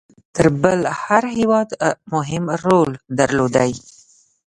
[0.35, 1.69] تر بل هر هیواد
[2.13, 3.71] مهم رول درلودی.